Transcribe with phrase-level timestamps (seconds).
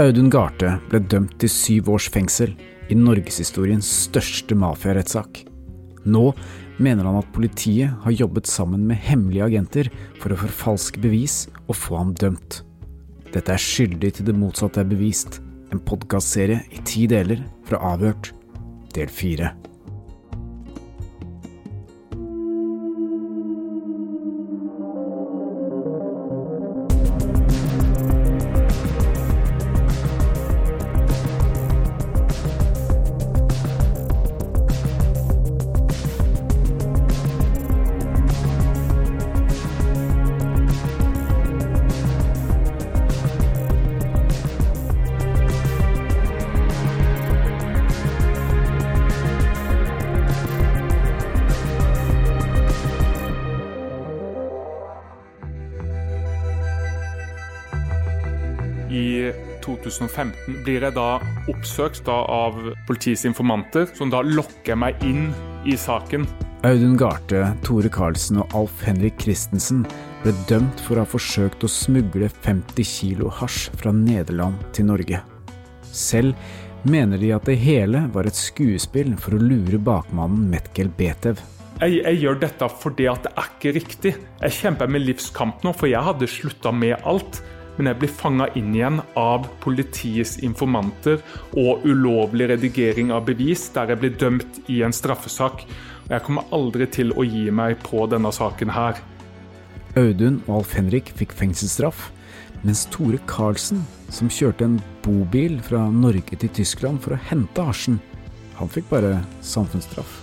[0.00, 2.54] Audun Garthe ble dømt til syv års fengsel
[2.88, 5.42] i norgeshistoriens største mafiarettssak.
[6.08, 6.22] Nå
[6.80, 9.90] mener han at politiet har jobbet sammen med hemmelige agenter
[10.22, 12.62] for å forfalske bevis og få ham dømt.
[13.34, 15.42] Dette er skyldig til det motsatte er bevist.
[15.68, 18.32] En podkastserie i ti deler fra Avhørt,
[18.96, 19.52] del fire.
[60.20, 61.08] 2015 blir jeg da
[61.50, 65.30] oppsøkt da av politiets informanter, som da lokker meg inn
[65.64, 66.26] i saken.
[66.66, 69.86] Audun Garthe, Tore Karlsen og Alf Henrik Christensen
[70.20, 75.22] ble dømt for å ha forsøkt å smugle 50 kilo hasj fra Nederland til Norge.
[75.90, 76.36] Selv
[76.84, 81.40] mener de at det hele var et skuespill for å lure bakmannen Metkel Betev.
[81.80, 84.12] Jeg, jeg gjør dette fordi at det er ikke riktig.
[84.42, 87.40] Jeg kjemper med livskamp nå, for jeg hadde slutta med alt.
[87.78, 91.22] Men jeg blir fanga inn igjen av politiets informanter
[91.58, 95.64] og ulovlig redigering av bevis, der jeg blir dømt i en straffesak.
[96.08, 99.00] Og jeg kommer aldri til å gi meg på denne saken her.
[99.98, 102.10] Audun og Alf Henrik fikk fengselsstraff,
[102.62, 107.98] mens Tore Karlsen, som kjørte en bobil fra Norge til Tyskland for å hente hasjen,
[108.60, 110.19] han fikk bare samfunnsstraff.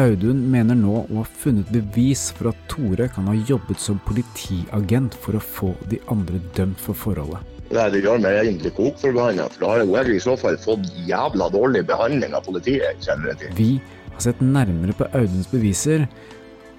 [0.00, 5.16] Audun mener nå å ha funnet bevis for at Tore kan ha jobbet som politiagent
[5.20, 7.42] for å få de andre dømt for forholdet.
[7.70, 11.50] Nei, Det gjør meg egentlig kok for da har jeg i så fall fått jævla
[11.52, 12.96] dårlig behandling av politiet.
[13.04, 13.52] kjenner jeg til.
[13.58, 13.80] Vi
[14.14, 16.08] har sett nærmere på Auduns beviser,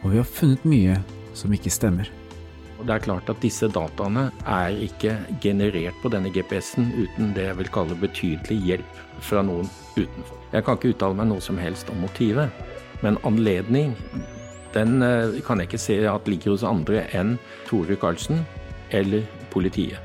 [0.02, 0.98] og vi har funnet mye
[1.34, 2.10] som ikke stemmer.
[2.80, 7.46] Og Det er klart at disse dataene er ikke generert på denne GPS-en uten det
[7.52, 10.38] jeg vil kalle betydelig hjelp fra noen utenfor.
[10.52, 12.50] Jeg kan ikke uttale meg noe som helst om motivet,
[13.01, 13.95] men anledning
[14.75, 17.35] den eh, kan jeg ikke se at ligger hos andre enn
[17.67, 18.45] Tore Karlsen
[18.95, 20.00] eller politiet.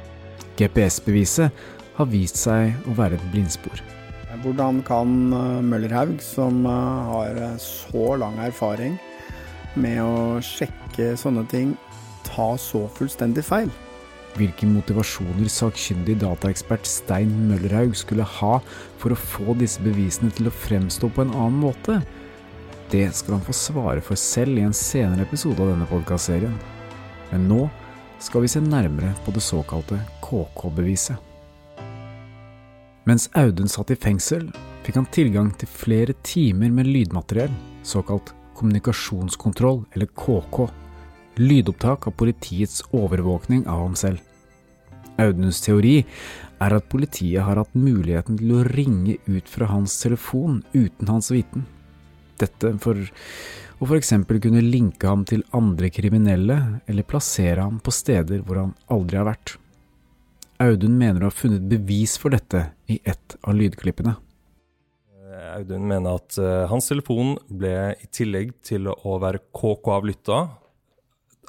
[0.58, 1.54] GPS-beviset
[1.96, 3.82] har vist seg å være et blindspor.
[4.42, 8.98] Hvordan kan eh, Møllerhaug, som eh, har så lang erfaring
[9.76, 11.74] med å sjekke sånne ting,
[12.26, 13.70] ta så fullstendig feil?
[14.36, 18.58] Hvilke motivasjoner sakkyndig dataekspert Stein Møllerhaug skulle ha
[19.00, 22.02] for å få disse bevisene til å fremstå på en annen måte,
[22.90, 26.54] det skal han få svare for selv i en senere episode av denne podkastserien.
[27.32, 27.66] Men nå
[28.22, 31.18] skal vi se nærmere på det såkalte KK-beviset.
[33.06, 34.48] Mens Audun satt i fengsel,
[34.82, 37.52] fikk han tilgang til flere timer med lydmateriell,
[37.86, 40.66] såkalt kommunikasjonskontroll, eller KK,
[41.38, 44.22] lydopptak av politiets overvåkning av ham selv.
[45.22, 46.00] Auduns teori
[46.62, 51.30] er at politiet har hatt muligheten til å ringe ut fra hans telefon uten hans
[51.32, 51.66] viten.
[52.40, 52.98] Dette for
[53.76, 54.12] å f.eks.
[54.28, 56.58] kunne linke ham til andre kriminelle,
[56.88, 59.56] eller plassere ham på steder hvor han aldri har vært.
[60.62, 64.16] Audun mener å ha funnet bevis for dette i ett av lydklippene.
[65.56, 70.38] Audun mener at eh, hans telefon ble i tillegg til å være KK-avlytta,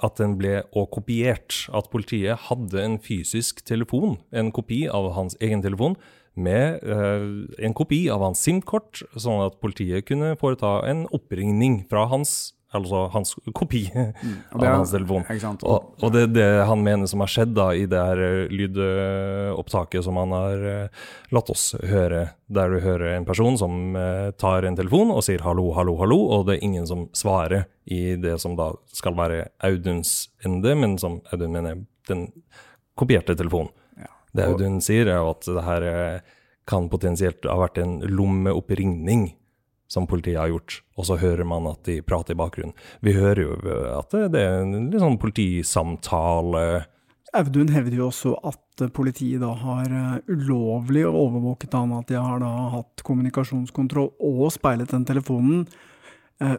[0.04, 1.56] at den ble også kopiert.
[1.76, 5.98] At politiet hadde en fysisk telefon, en kopi av hans egen telefon,
[6.38, 12.08] med eh, en kopi av hans SIM-kort, sånn at politiet kunne foreta en oppringning fra
[12.14, 14.10] hans Altså hans kopi mm,
[14.52, 15.24] av er- hans telefon.
[15.64, 18.52] Og, og det er det han mener som har skjedd da i det her eh,
[18.52, 23.96] lydopptaket som han har eh, latt oss høre, der du hører en person som
[24.36, 28.18] tar en telefon og sier hallo, hallo, hallo, og det er ingen som svarer i
[28.20, 31.80] det som da skal være Auduns ende, men som Audun mener
[32.12, 32.28] den
[33.00, 33.72] kopierte telefonen.
[34.36, 36.36] Det Audun sier, er jo at det her eh,
[36.68, 39.30] kan potensielt ha vært en lommeoppringning
[39.88, 42.76] som politiet har gjort, og så hører man at de prater i bakgrunnen.
[43.00, 43.58] Vi hører jo
[43.96, 46.64] at det, det er en litt sånn politisamtale.
[47.36, 52.20] Audun hevder jo også at eh, politiet da har eh, ulovlig overvåket han, at de
[52.20, 55.86] har da hatt kommunikasjonskontroll og speilet den telefonen eh,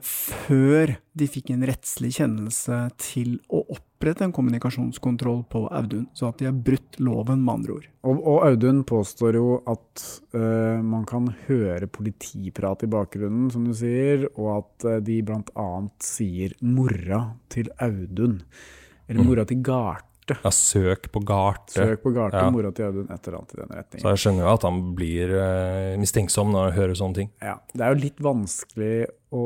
[0.02, 6.08] før de fikk en rettslig kjennelse til å opprette en kommunikasjonskontroll på Audun.
[6.18, 7.86] Så at de har brutt loven, med andre ord.
[8.02, 10.04] Og, og Audun påstår jo at
[10.34, 15.94] uh, man kan høre politiprat i bakgrunnen, som du sier, og at uh, de annet
[16.02, 17.22] sier 'mora
[17.52, 18.42] til Audun',
[19.08, 20.36] eller 'mora til Garthe', Garte.
[20.44, 21.72] Ja, søk på Garte.
[21.72, 22.50] Søk på Garte, Ja.
[22.50, 24.02] mora til Audun, et eller annet i den retningen.
[24.02, 27.30] Så jeg skjønner jo at han blir eh, mistenksom når han hører sånne ting.
[27.40, 29.44] Ja, det er jo litt vanskelig å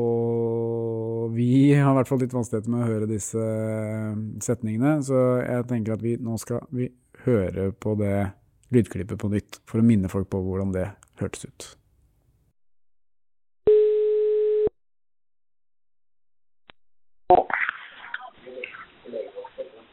[1.33, 5.67] Vi har i hvert fall litt vanskeligheter med å høre disse eh, setningene, så jeg
[5.67, 6.89] tenker at vi nå skal vi
[7.25, 8.33] høre på det
[8.73, 10.89] lydklippet på nytt, for å minne folk på hvordan det
[11.21, 11.75] hørtes ut.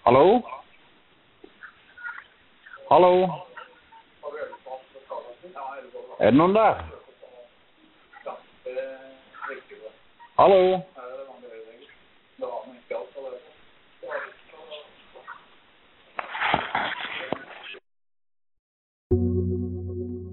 [0.05, 0.43] Hallo?
[2.91, 3.29] Hallo?
[6.19, 6.81] Er det noen der?
[10.35, 10.59] Hallo?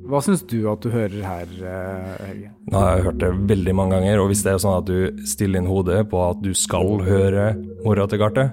[0.08, 2.50] Hva syns du at du hører her, eh, Helge?
[2.72, 5.26] Nå har jeg hørt det veldig mange ganger, og hvis det er sånn at du
[5.30, 7.52] stiller inn hodet på at du skal høre
[7.86, 8.48] mora til Garte,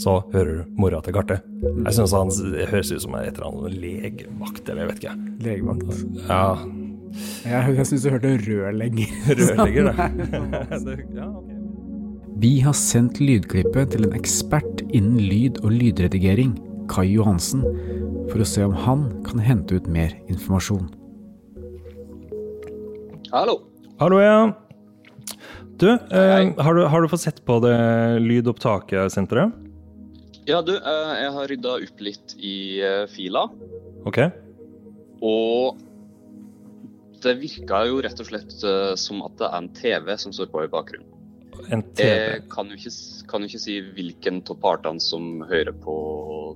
[0.00, 1.40] så hører du mora til Garte.
[1.62, 2.30] Jeg syns han
[2.70, 5.16] høres ut som et eller annet legevakt, eller jeg vet ikke.
[5.46, 6.04] Legevakt.
[6.28, 6.44] Ja,
[7.44, 9.10] Jeg, jeg syns du hørte rørlegger.
[9.38, 9.90] rørlegger,
[10.86, 10.96] det.
[11.18, 11.58] ja, okay.
[12.42, 16.56] Vi har sendt lydklippet til en ekspert innen lyd- og lydredigering,
[16.90, 17.62] Kai Johansen,
[18.32, 20.88] for å se om han kan hente ut mer informasjon.
[23.32, 23.60] Hallo.
[24.00, 24.38] Hallo, ja.
[25.78, 27.76] Du, eh, har du, har du fått sett på det
[28.24, 29.52] lydopptaket deg?
[30.48, 33.46] Ja, du, eh, jeg har rydda opp litt i eh, fila.
[34.08, 34.18] Ok.
[35.22, 35.78] Og
[37.22, 40.50] det virka jo rett og slett eh, som at det er en TV som står
[40.50, 41.08] på i bakgrunnen.
[41.70, 42.08] En TV.
[42.08, 42.94] Jeg kan jo ikke,
[43.30, 45.94] kan jo ikke si hvilken av partene som hører på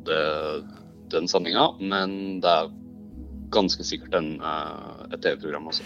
[0.09, 0.25] det,
[1.12, 2.73] den sendinga, men det er
[3.52, 5.84] ganske sikkert en, eh, et TV-program også.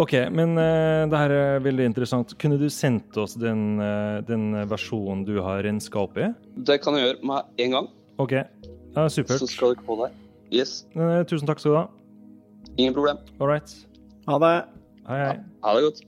[0.00, 2.34] Ok, men uh, det her er veldig interessant.
[2.40, 6.30] Kunne du sendt oss den, uh, den versjonen du har renska opp i?
[6.56, 7.88] Det kan jeg gjøre med en gang.
[8.20, 9.40] Ok, ja, supert.
[9.40, 10.12] Så skal dere få det.
[10.50, 11.86] Yes, Uh, tusen takk skal du ha.
[12.76, 13.18] ingen problem.
[13.40, 13.74] All right.
[14.26, 14.54] Ha det.
[15.08, 15.36] Hei, hei.
[15.64, 16.00] Ha det godt.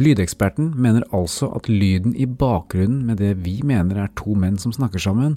[0.00, 4.72] Lydeksperten mener altså at lyden i bakgrunnen med det vi mener er to menn som
[4.72, 5.36] snakker sammen,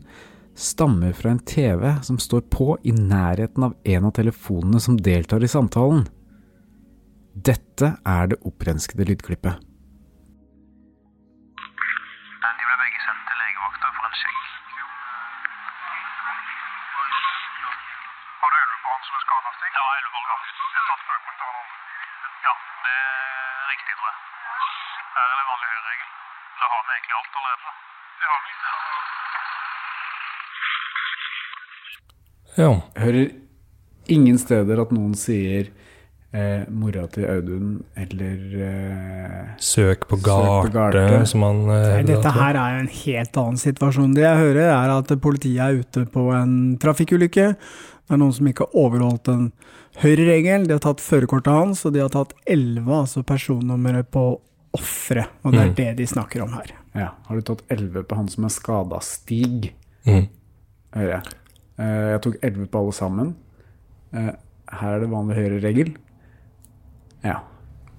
[0.56, 5.44] stammer fra en TV som står på i nærheten av en av telefonene som deltar
[5.44, 6.06] i samtalen.
[7.36, 9.60] Dette er det opprenskede lydklippet.
[32.58, 32.70] Ja.
[32.96, 33.32] Hører
[34.08, 35.68] ingen steder at noen sier
[36.36, 41.26] eh, mora til Audun eller eh, Søk på Garte, Garte.
[41.28, 44.14] som han eh, Nei, Dette her er jo en helt annen situasjon.
[44.16, 47.50] Det jeg hører, er at politiet er ute på en trafikkulykke.
[47.56, 49.48] Det er noen som ikke har overholdt en
[50.04, 50.68] høyreregel.
[50.70, 54.26] De har tatt førerkortet hans, og de har tatt 11, altså personnummeret på
[54.76, 55.32] offeret.
[55.44, 55.76] Og det er Mm.
[55.76, 56.72] det de snakker om her.
[56.96, 59.00] Ja, har du tatt 11 på han som er skada?
[59.02, 59.74] Stig,
[60.06, 60.28] Mm.
[60.96, 61.24] hører jeg.
[61.82, 63.36] Eh, jeg tok 11 på alle sammen.
[64.16, 64.32] Eh,
[64.80, 65.92] her er det vanlig høyreregel.
[67.26, 67.42] Ja.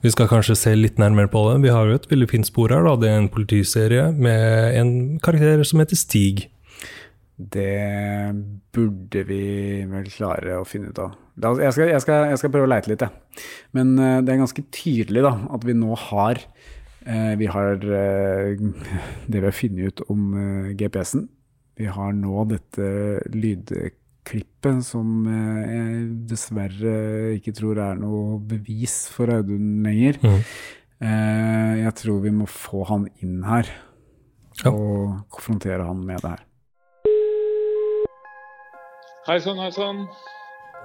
[0.05, 1.61] Vi skal kanskje se litt nærmere på det.
[1.65, 2.85] Vi har jo et veldig fint spor her.
[2.85, 2.97] da.
[2.97, 6.49] Det er en politiserie med en karakter som heter Stig.
[7.37, 8.33] Det
[8.73, 11.17] burde vi vel klare å finne ut av.
[11.37, 13.43] Jeg skal, jeg skal, jeg skal prøve å leite litt, jeg.
[13.77, 16.41] Men eh, det er ganske tydelig da, at vi nå har
[17.07, 17.77] Vi har
[19.31, 20.33] det vi har funnet ut om
[20.75, 21.29] GPS-en.
[21.77, 22.87] Vi har nå dette
[23.37, 26.95] lydklippet som eh, jeg dessverre
[27.37, 30.17] ikke tror er noe bevis for Audun lenger.
[30.25, 30.39] Mm.
[31.05, 33.69] Eh, jeg tror vi må få han inn her
[34.65, 34.71] Ja.
[34.73, 36.43] og konfrontere han med det her.
[39.27, 40.07] Hei sann, hei sann.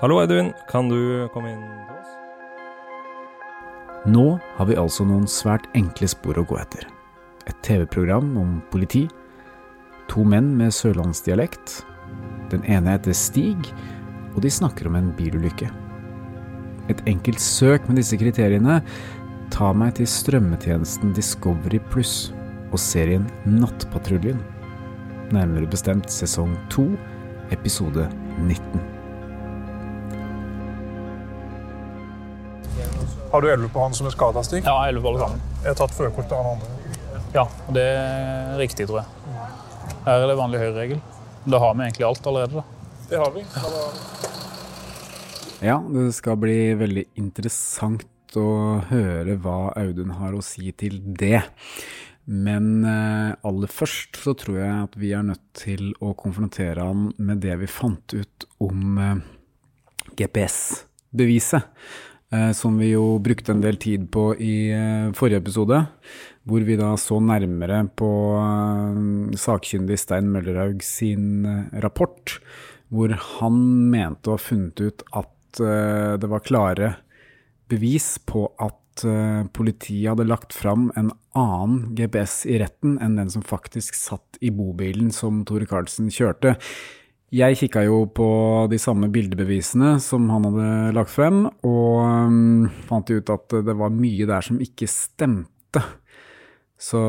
[0.02, 0.52] Hallo, Audun.
[0.68, 2.12] Kan du komme inn til oss?
[4.12, 4.26] Nå
[4.58, 6.88] har vi altså noen svært enkle spor å gå etter.
[7.48, 9.06] Et TV-program om politi,
[10.12, 11.86] to menn med sørlandsdialekt,
[12.52, 13.70] den ene heter Stig,
[14.36, 15.70] og de snakker om en bilulykke.
[16.92, 18.82] Et enkelt søk med disse kriteriene
[19.56, 22.34] tar meg til strømmetjenesten Discovery Pluss
[22.72, 24.42] og serien Nattpatruljen,
[25.32, 26.90] nærmere bestemt sesong 2,
[27.56, 28.10] episode
[28.42, 28.84] 19.
[33.32, 34.66] Har du elleve på han som er skada, Stig?
[34.68, 35.50] Ja, elleve alle sammen.
[35.62, 36.78] Jeg har tatt førerkortet av han andre.
[37.32, 39.21] Ja, og det er riktig, tror jeg.
[40.02, 41.02] Her er det vanlig høyreregel.
[41.46, 42.62] Da har vi egentlig alt allerede.
[42.62, 42.64] da.
[43.10, 43.44] Det har vi.
[45.62, 51.44] Ja, det skal bli veldig interessant å høre hva Audun har å si til det.
[52.26, 57.12] Men eh, aller først så tror jeg at vi er nødt til å konfrontere han
[57.22, 59.22] med det vi fant ut om eh,
[60.18, 61.70] GPS-beviset.
[62.32, 64.56] Eh, som vi jo brukte en del tid på i
[65.14, 65.86] forrige episode.
[66.48, 68.10] Hvor vi da så nærmere på
[68.42, 69.02] eh,
[69.38, 72.40] sakkyndig Stein Møllerhaug sin eh, rapport.
[72.90, 73.60] Hvor han
[73.94, 76.96] mente å ha funnet ut at eh, det var klare
[77.72, 78.78] bevis på at
[79.56, 84.52] politiet hadde lagt fram en annen GPS i retten enn den som faktisk satt i
[84.52, 86.58] bobilen som Tore Karlsen kjørte.
[87.32, 88.28] Jeg kikka jo på
[88.68, 93.94] de samme bildebevisene som han hadde lagt frem, og um, fant ut at det var
[93.96, 95.80] mye der som ikke stemte.
[96.82, 97.00] Så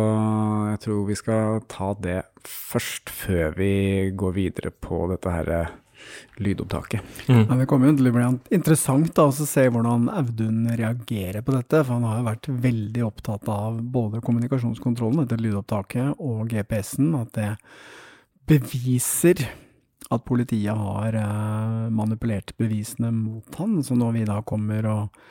[0.69, 3.73] jeg tror vi skal ta det først, før vi
[4.19, 5.79] går videre på dette her lydopptaket.
[6.37, 7.01] lydopptaket.
[7.49, 8.27] Ja, det kommer jo til å bli
[8.57, 11.81] interessant da, å se hvordan Audun reagerer på dette.
[11.85, 17.15] For han har jo vært veldig opptatt av både kommunikasjonskontrollen, dette lydopptaket, og GPS-en.
[17.23, 17.51] At det
[18.51, 19.47] beviser
[20.13, 23.81] at politiet har eh, manipulert bevisene mot han.
[23.87, 25.25] Så når vi da kommer og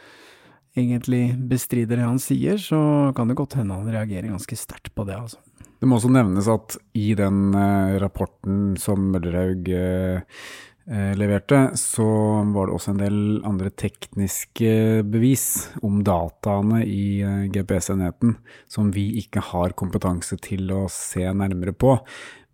[0.78, 5.06] egentlig bestrider det han sier, så kan det godt hende han reagerer ganske sterkt på
[5.08, 5.42] det, altså.
[5.82, 10.44] Det må også nevnes at i den eh, rapporten som Møllerhaug eh,
[10.86, 12.06] eh, leverte, så
[12.54, 13.18] var det også en del
[13.50, 15.48] andre tekniske bevis
[15.82, 18.38] om dataene i GPS-enheten
[18.70, 21.98] som vi ikke har kompetanse til å se nærmere på.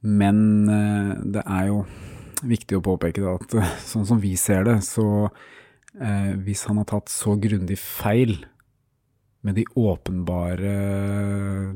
[0.08, 0.40] Men
[1.28, 1.82] det er jo
[2.48, 3.60] viktig å påpeke at
[3.92, 5.28] sånn som vi ser det, så
[6.02, 8.38] eh, hvis han har tatt så grundig feil
[9.46, 10.74] med de åpenbare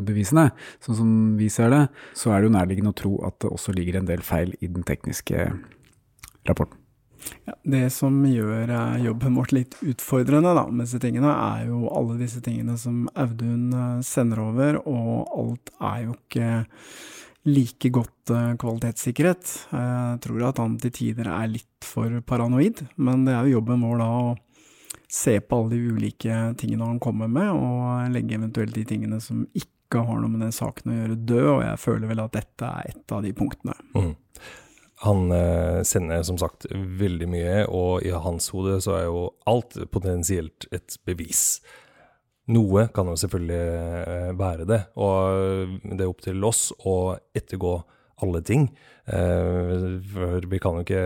[0.03, 0.49] bevisene,
[0.83, 1.81] sånn som vi ser det,
[2.17, 4.69] så er det jo nærliggende å tro at det også ligger en del feil i
[4.71, 5.51] den tekniske
[6.49, 6.81] rapporten.
[7.45, 11.85] Ja, det som gjør eh, jobben vårt litt utfordrende da, med disse tingene, er jo
[11.93, 16.49] alle disse tingene som Audun eh, sender over, og alt er jo ikke
[17.49, 19.51] like godt eh, kvalitetssikkerhet.
[19.73, 23.85] Jeg tror at han til tider er litt for paranoid, men det er jo jobben
[23.87, 24.23] vår da å
[25.11, 29.43] se på alle de ulike tingene han kommer med, og legge eventuelt de tingene som
[29.57, 32.69] ikke har noe med den saken å gjøre, død, og jeg føler vel at dette
[32.69, 33.75] er et av de punktene.
[33.97, 34.13] Mm.
[35.01, 39.75] Han eh, sender som sagt veldig mye, og i hans hode så er jo alt
[39.91, 41.59] potensielt et bevis.
[42.51, 43.61] Noe kan jo selvfølgelig
[44.11, 47.75] eh, være det, og det er opp til oss å ettergå
[48.21, 48.67] alle ting.
[49.05, 51.05] Eh, for vi kan jo ikke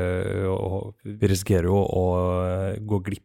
[1.06, 2.04] Vi risikerer jo å
[2.44, 3.24] eh, gå glipp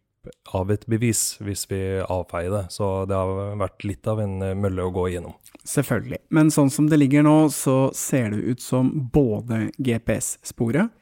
[0.52, 2.64] av et bevis hvis vi avfeier det.
[2.74, 5.36] Så det har vært litt av en eh, mølle å gå igjennom.
[5.66, 6.20] Selvfølgelig.
[6.32, 10.92] Men sånn som det ligger nå, så ser det ut som både GPS-sporet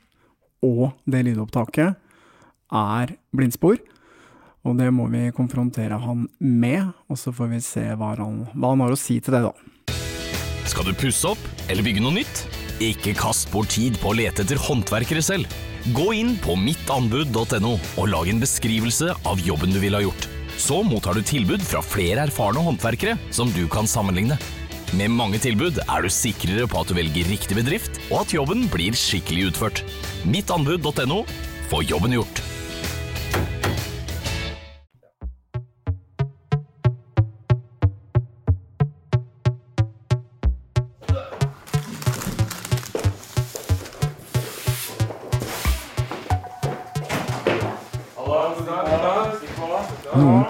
[0.67, 1.99] og det lydopptaket
[2.75, 3.79] er blindspor.
[4.67, 8.73] Og det må vi konfrontere han med, og så får vi se hva han, hva
[8.75, 9.55] han har å si til det, da.
[10.69, 12.43] Skal du pusse opp eller bygge noe nytt?
[12.85, 15.49] Ikke kast bort tid på å lete etter håndverkere selv.
[15.97, 20.29] Gå inn på mittanbud.no og lag en beskrivelse av jobben du ville ha gjort.
[20.59, 24.37] Så mottar du tilbud fra flere erfarne håndverkere som du kan sammenligne.
[24.99, 28.67] Med mange tilbud er du sikrere på at du velger riktig bedrift, og at jobben
[28.73, 29.83] blir skikkelig utført.
[30.29, 31.25] Mittanbud.no
[31.69, 32.48] få jobben gjort.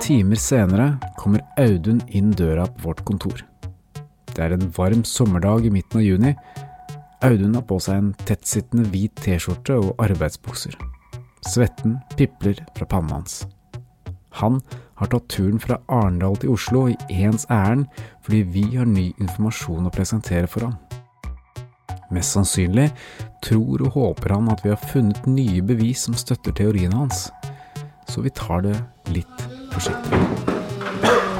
[0.08, 0.86] Timer senere
[1.20, 3.42] kommer Audun inn døra på vårt kontor.
[4.32, 6.30] Det er en varm sommerdag i midten av juni.
[7.26, 10.78] Audun har på seg en tettsittende hvit T-skjorte og arbeidsbukser.
[11.44, 13.42] Svetten pipler fra pannen hans.
[14.40, 14.62] Han
[14.96, 17.84] har tatt turen fra Arendal til Oslo i ens ærend
[18.24, 20.78] fordi vi har ny informasjon å presentere for ham.
[22.14, 22.88] Mest sannsynlig
[23.44, 27.26] tror og håper han at vi har funnet nye bevis som støtter teoriene hans,
[28.08, 28.78] så vi tar det
[29.12, 30.18] litt forsiktig.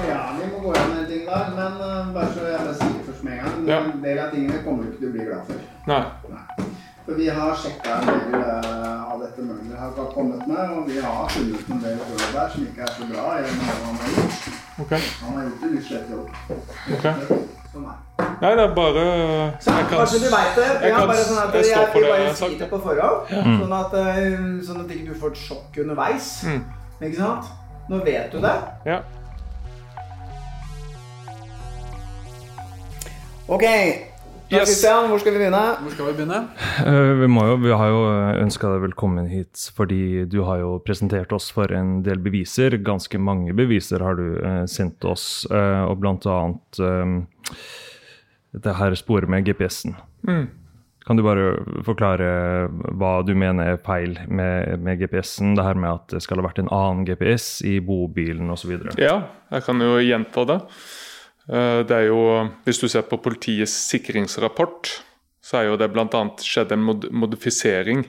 [0.09, 3.25] Ja, vi må gå gjennom en ting der, men uh, bare så jeg sier først
[3.27, 3.69] med en gang.
[3.73, 3.79] Ja.
[3.93, 5.65] En del av tingene kommer du ikke til å bli glad for.
[5.91, 6.03] Nei.
[6.35, 6.69] Nei.
[7.09, 10.99] For vi har sjekka en del uh, av dette Møller har kommet med, og vi
[11.03, 14.51] har funnet en del forhold der som ikke er så bra han har gjort.
[14.85, 14.93] Ok.
[15.25, 16.29] Han har gjort en litt slett jobb.
[16.99, 17.09] Ok.
[17.73, 17.97] Sånn er.
[18.39, 19.03] Nei, det er bare
[19.61, 20.67] Så, jeg kan- Kanskje du vet det.
[20.69, 23.33] jeg Jeg, bare sånn at jeg jeg, jeg, jeg bare har si det på forhånd,
[23.35, 23.43] Ja.
[23.63, 26.29] sånn, at, uh, sånn at ikke du får et sjokk underveis.
[26.47, 26.63] Mm.
[27.03, 27.51] Ikke sant?
[27.89, 28.57] Nå vet du det.
[28.85, 29.01] Ja.
[33.49, 33.65] Ok,
[34.49, 35.63] Christian, hvor skal vi begynne?
[35.81, 36.39] Hvor skal vi begynne?
[36.85, 38.03] Uh, vi, må jo, vi har jo
[38.45, 42.77] ønska deg velkommen hit fordi du har jo presentert oss for en del beviser.
[42.85, 47.59] Ganske mange beviser har du uh, sendt oss, uh, og blant annet eh,
[48.57, 49.97] dette her sporet med GPS-en.
[50.29, 50.47] Mm.
[51.09, 51.55] Kan du bare
[51.87, 52.25] forklare
[53.01, 55.55] hva du mener er feil med, med GPS-en?
[55.57, 58.75] Det her med at det skal ha vært en annen GPS i bobilen osv.
[59.01, 60.59] Ja, jeg kan jo gjenta det.
[61.49, 64.91] Eh, Det er jo, Hvis du ser på politiets sikringsrapport,
[65.41, 66.21] så er jo det bl.a.
[66.45, 68.05] skjedd en mod modifisering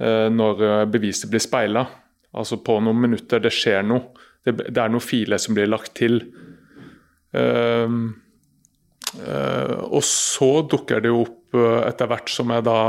[0.00, 1.84] eh, når eh, beviset blir speila.
[2.32, 4.14] Altså på noen minutter, det skjer noe.
[4.46, 6.22] Det, det er noen filer som blir lagt til.
[7.30, 7.86] Uh,
[9.20, 12.80] uh, og så dukker det jo opp etter hvert som jeg da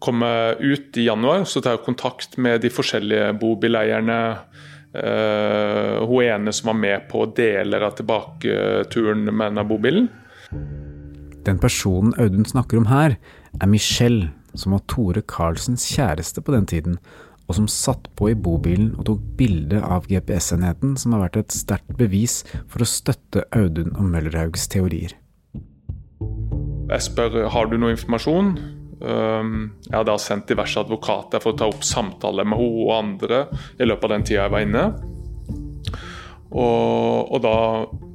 [0.00, 4.20] kommer ut i januar, så tar jeg kontakt med de forskjellige bobileierne.
[4.90, 10.08] Uh, hun ene som var med på deler av tilbaketuren med denne bobilen.
[11.46, 13.14] Den personen Audun snakker om her,
[13.60, 16.98] er Michelle, som var Tore Karlsens kjæreste på den tiden,
[17.46, 21.54] og som satt på i bobilen og tok bilde av GPS-enheten, som har vært et
[21.54, 25.19] sterkt bevis for å støtte Audun og Møllerhaugs teorier.
[26.90, 28.52] Jeg spør har du noe informasjon.
[29.00, 29.54] Um,
[29.86, 33.44] jeg har da sendt diverse advokater for å ta opp samtaler med henne og andre
[33.80, 34.84] i løpet av den tida jeg var inne.
[36.50, 37.54] Og, og da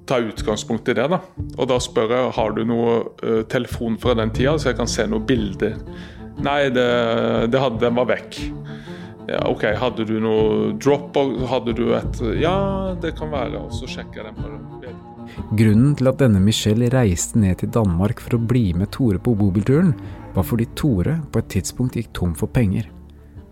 [0.05, 1.08] jeg utgangspunkt i det.
[1.10, 1.22] da.
[1.58, 4.91] Og da spør jeg har du noe uh, telefon fra den tida, så jeg kan
[4.91, 5.79] se noen bilder.
[6.46, 6.89] Nei, det,
[7.50, 8.39] det hadde, den var vekk.
[9.25, 11.17] Ja, OK, hadde du noe drop?
[11.50, 13.63] Hadde du et Ja, det kan være.
[13.65, 14.65] Og så sjekker jeg den på den.
[15.36, 19.36] Grunnen til at denne Michelle reiste ned til Danmark for å bli med Tore på
[19.38, 19.94] bobilturen,
[20.36, 22.88] var fordi Tore på et tidspunkt gikk tom for penger.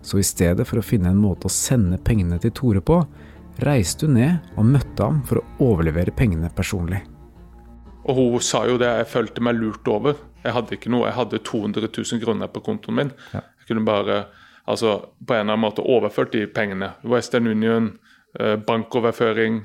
[0.04, 3.00] Så i stedet for å finne en måte å sende pengene til Tore på,
[3.64, 7.04] reiste hun ned og møtte ham for å overlevere pengene personlig.
[8.04, 10.18] Og hun sa jo det, jeg følte meg lurt over.
[10.44, 13.12] Jeg hadde ikke noe, jeg hadde 200 000 kroner på kontoen min.
[13.32, 14.26] Jeg kunne bare
[14.68, 16.90] altså, på en eller annen måte overført de pengene.
[17.08, 17.94] Western Union,
[18.38, 19.62] eh, bankoverføring,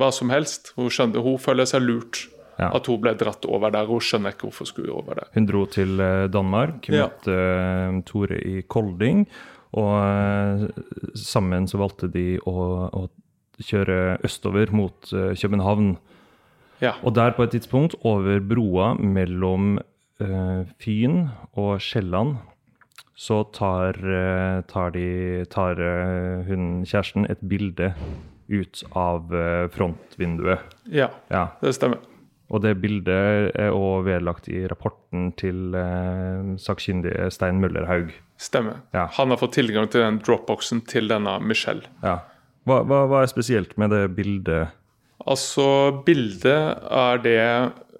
[0.00, 0.72] hva som helst.
[0.78, 2.26] Hun, skjønte, hun føler seg lurt.
[2.60, 3.88] At hun ble dratt over der.
[3.88, 5.30] Hun skjønner ikke hvorfor hun skulle over der.
[5.32, 7.94] Hun dro til eh, Danmark, møtte ja.
[8.04, 9.22] Tore i Kolding,
[9.80, 10.66] og eh,
[11.16, 12.56] sammen så valgte de å,
[12.92, 13.06] å
[13.64, 15.94] kjøre østover mot eh, København.
[16.84, 16.98] Ja.
[17.00, 19.78] Og der på et tidspunkt, over broa mellom
[20.20, 22.38] uh, Fyn og Sjælland,
[23.20, 27.90] så tar, eh, tar, de, tar eh, hun kjæresten et bilde
[28.50, 30.78] ut av eh, frontvinduet.
[30.90, 31.10] Ja,
[31.62, 32.02] det stemmer.
[32.50, 38.10] Og det bildet er også vedlagt i rapporten til eh, sakkyndige Stein Møllerhaug.
[38.40, 38.80] Stemmer.
[38.96, 39.06] Ja.
[39.18, 41.86] Han har fått tilgang til den dropboxen til denne Michelle.
[42.02, 42.18] Ja.
[42.66, 44.74] Hva, hva, hva er spesielt med det bildet?
[45.20, 45.64] Altså,
[46.06, 47.44] bildet er det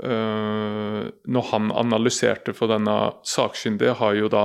[0.02, 2.96] øh, Når han analyserte for denne
[3.28, 4.44] sakkyndige, har jo da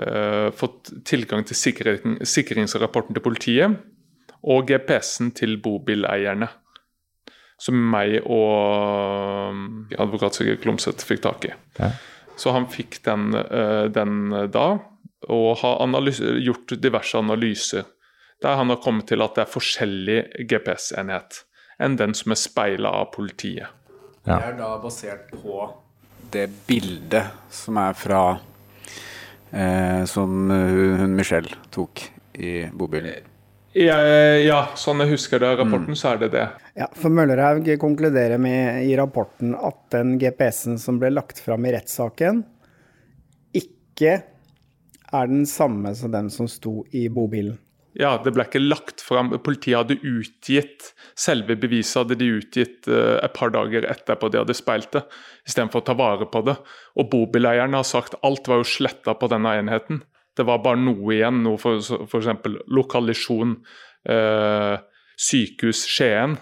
[0.00, 3.78] øh, fått tilgang til sikring, sikringsrapporten til politiet
[4.42, 6.48] og GPS-en til bobileierne.
[7.62, 11.52] Som meg og øh, advokat Sigurd Klomsæt fikk tak i.
[11.78, 11.92] Ja.
[12.36, 14.66] Så han fikk den, øh, den da,
[15.30, 17.86] og har gjort diverse analyser.
[18.42, 20.18] Der han har kommet til at det er forskjellig
[20.50, 21.44] GPS-enhet
[21.82, 23.70] enn den som er speila av politiet.
[24.22, 25.64] Det er da basert på
[26.32, 28.22] det bildet som er fra
[29.50, 33.31] eh, Som hun, hun Michelle tok i bobilen.
[33.72, 33.96] Ja,
[34.36, 36.44] ja, sånn jeg husker det av rapporten, så er det det.
[36.76, 41.72] Ja, for Møllerhaug konkluderer med i rapporten at den GPS-en som ble lagt fram i
[41.72, 42.42] rettssaken,
[43.56, 44.18] ikke
[45.12, 47.56] er den samme som den som sto i bobilen.
[47.96, 49.34] Ja, det ble ikke lagt fram.
[49.44, 54.56] Politiet hadde utgitt selve beviset hadde de utgitt uh, et par dager etterpå de hadde
[54.56, 55.02] speilt det,
[55.48, 56.56] istedenfor å ta vare på det.
[56.96, 60.00] Og bobileierne har sagt alt var jo sletta på denne enheten.
[60.36, 62.30] Det var bare noe igjen, noe for f.eks.
[62.72, 63.58] lokalisjon,
[64.08, 64.76] eh,
[65.20, 66.38] sykehus Skien.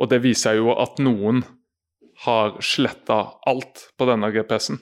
[0.00, 1.42] Og det viser jo at noen
[2.24, 3.18] har sletta
[3.48, 4.80] alt på denne GPS-en.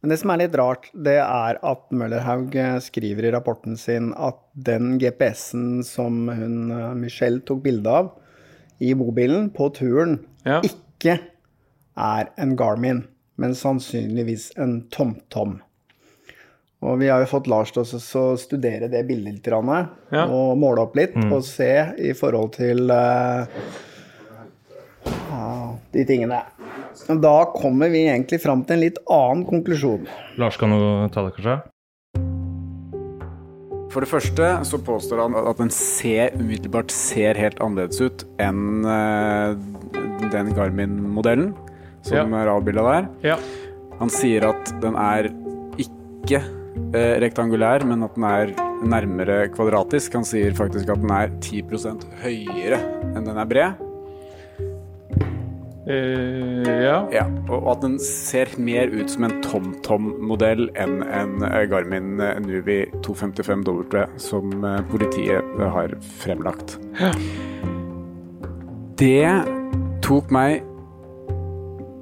[0.00, 4.12] Men det som er litt rart, det er at Møllerhaug eh, skriver i rapporten sin
[4.16, 8.12] at den GPS-en som hun eh, Michelle tok bilde av
[8.80, 10.22] i bobilen på turen,
[10.64, 11.18] ikke
[12.00, 13.02] er en Garmin,
[13.36, 15.58] men sannsynligvis en TomTom.
[16.80, 19.46] Og vi har jo fått Lars til å studere det bildet litt,
[20.10, 20.24] Ja.
[20.26, 21.32] og måle opp litt, Mm.
[21.32, 23.46] og se i forhold til uh,
[25.92, 26.42] de tingene.
[27.08, 30.06] Men da kommer vi egentlig fram til en litt annen konklusjon.
[30.38, 31.60] Lars, kan du ta det, kanskje?
[33.90, 38.84] For det første så påstår han at den ser umiddelbart ser helt annerledes ut enn
[38.86, 39.56] eh,
[40.30, 41.54] den Garmin-modellen
[42.06, 43.08] som er avbilda der.
[43.32, 43.36] Ja.
[43.98, 45.28] Han sier at den er
[45.76, 46.59] ikke
[46.94, 50.16] eh, rektangulær, men at den er nærmere kvadratisk.
[50.18, 52.80] Han sier faktisk at den er 10% høyere
[53.12, 53.86] enn den er bred.
[55.90, 56.98] Uh, ja.
[57.10, 62.84] Ja, og at den ser mer ut som en TomTom-modell enn en eh, Garmin Nuvi
[63.02, 64.52] 255W som
[64.92, 66.76] politiet har fremlagt.
[69.00, 69.24] Det
[70.04, 70.60] tok meg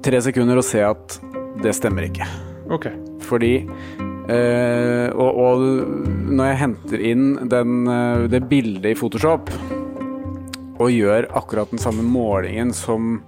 [0.05, 1.17] tre sekunder å se at
[1.63, 2.27] det stemmer ikke.
[2.75, 2.95] Okay.
[3.25, 3.53] Fordi
[4.29, 5.63] eh, og, og
[6.29, 9.51] når jeg henter inn den, eh, det bildet i Photoshop
[10.79, 13.19] og gjør akkurat den samme målingen som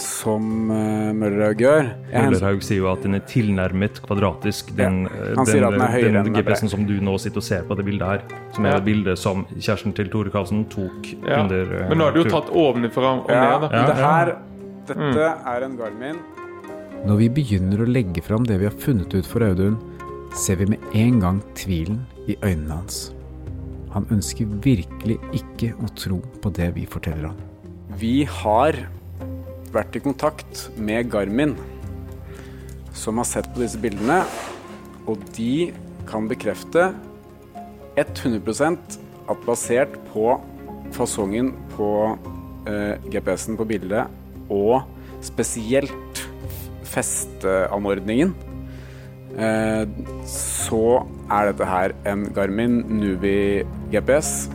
[0.00, 4.70] som uh, Møllerhaug gjør Møllerhaug sier jo at den er tilnærmet kvadratisk.
[4.78, 7.16] Den, ja, han sier at den er høyere enn den er GPS-en som du nå
[7.20, 8.22] sitter og ser på det bildet her,
[8.54, 8.78] som er Ja.
[8.78, 11.42] det bildet som kjæresten til Tore Karlsen tok Ja.
[11.42, 13.82] under uh, Men nå er det jo tatt ovenfra og ned, da.
[13.90, 14.32] det her
[14.90, 15.12] Mm.
[15.14, 16.16] Dette er en Garmin.
[17.06, 19.76] Når vi begynner å legge fram det vi har funnet ut for Audun,
[20.36, 23.10] ser vi med en gang tvilen i øynene hans.
[23.90, 27.40] Han ønsker virkelig ikke å tro på det vi forteller ham.
[27.98, 28.78] Vi har
[29.74, 31.56] vært i kontakt med Garmin,
[32.94, 34.22] som har sett på disse bildene,
[35.10, 35.72] og de
[36.10, 36.90] kan bekrefte
[37.98, 38.98] 100%
[39.30, 40.32] at basert på
[40.94, 41.90] fasongen på
[42.70, 44.10] eh, GPS-en på bildet,
[44.50, 44.86] og
[45.22, 46.24] spesielt
[46.90, 48.34] festeanordningen,
[50.26, 50.80] så
[51.30, 53.62] er dette her en Garmin Nubi
[53.92, 54.50] GPS.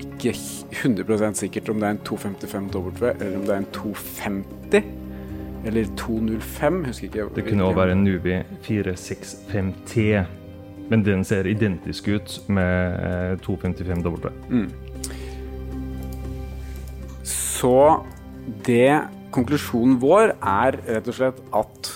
[0.00, 0.32] Ikke
[0.72, 4.82] 100 sikkert om det er en 255W eller om det er en 250
[5.66, 7.28] eller 205, husker ikke.
[7.36, 8.34] Det kunne også være en Nubi
[8.66, 10.24] 465T,
[10.88, 14.30] men den ser identisk ut med eh, 255W.
[14.48, 14.70] Mm.
[17.24, 18.00] Så
[18.66, 21.90] det Konklusjonen vår er rett og slett at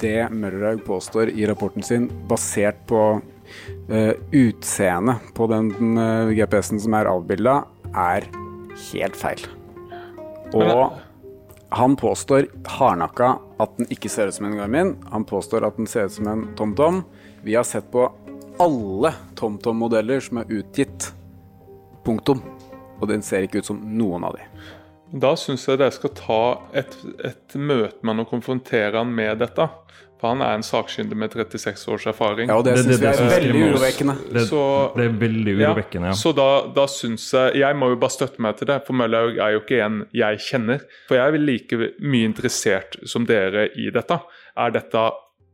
[0.00, 6.96] det Møllerhaug påstår i rapporten sin, basert på uh, utseendet på den eh, GPS-en som
[6.98, 7.60] er avbilda,
[7.96, 8.28] er
[8.90, 9.44] helt feil.
[10.56, 10.98] Og
[11.68, 14.94] han påstår hardnakka at den ikke ser ut som en Garmin.
[15.12, 17.02] Han påstår at den ser ut som en TomTom.
[17.44, 18.06] Vi har sett på
[18.58, 21.10] alle TomTom-modeller som er utgitt.
[22.04, 22.40] Punktum.
[22.98, 24.46] Og den ser ikke ut som noen av de.
[25.12, 26.40] Da syns jeg dere skal ta
[26.76, 29.68] et, et møte med han og konfrontere han med dette.
[30.18, 32.48] For han er en sakkyndig med 36 års erfaring.
[32.50, 34.16] Ja, og det Det- syns vi er veldig urovekkende.
[34.34, 36.12] Det, Så- det er veldig urovekkende, ja.
[36.12, 39.38] Så da, da syns jeg Jeg må jo bare støtte meg til det, for Møllaug
[39.38, 40.80] er jo ikke en jeg kjenner.
[41.06, 44.20] For jeg er vel like mye interessert som dere i dette.
[44.56, 45.10] Er, dette,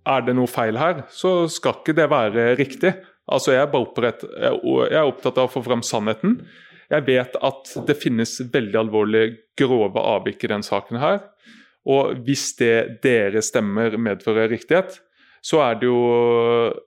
[0.06, 2.94] er det noe feil her, så skal ikke det være riktig.
[3.30, 6.40] Altså Jeg er bare opprett, jeg er opptatt av å få fram sannheten.
[6.92, 11.22] Jeg vet at det finnes veldig alvorlige, grove avvik i den saken her.
[11.84, 14.98] Og hvis det dere stemmer medfører riktighet,
[15.44, 16.00] så er det jo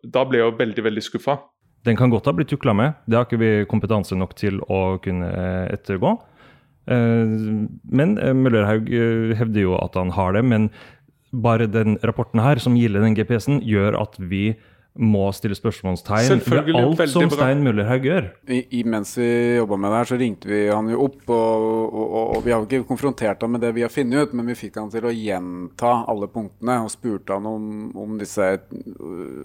[0.04, 1.38] Da blir jeg jo veldig, veldig skuffa.
[1.86, 2.98] Den kan godt ha blitt tukla med.
[3.08, 6.18] Det har ikke vi kompetanse nok til å kunne eh, ettergå.
[6.90, 7.36] Eh,
[8.02, 8.90] Men eh, Møllerhaug
[9.38, 10.44] hevder jo at han har det.
[10.44, 10.72] Men
[11.32, 14.58] bare den rapporten her, som gilder den GPS-en, gjør at vi
[14.98, 17.30] må stille spørsmålstegn ved alt som.
[17.32, 18.30] Stein Møllerhaug gjør.
[18.50, 21.20] I, i, mens vi jobba med det her, så ringte vi han jo opp.
[21.28, 24.28] Og, og, og, og vi har jo ikke konfrontert ham med det vi har funnet
[24.28, 28.18] ut, men vi fikk han til å gjenta alle punktene og spurte han om, om,
[28.22, 28.50] disse,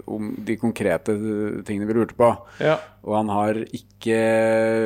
[0.09, 1.17] om de konkrete
[1.67, 2.33] tingene vi lurte på.
[2.63, 2.79] Ja.
[3.03, 4.19] Og han har ikke